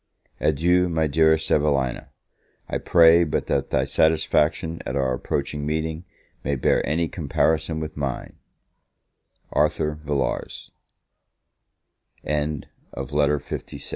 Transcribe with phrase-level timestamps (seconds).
[0.39, 2.09] Adieu, my dearest Evelina!
[2.67, 6.05] I pray but that thy satisfaction at our approaching meeting
[6.43, 8.37] may bear any comparison with mine!
[9.51, 10.71] ARTHUR VILLARS.
[12.23, 12.65] LETTER LVII.
[12.97, 13.79] EVELINA TO MISS MIRVAN.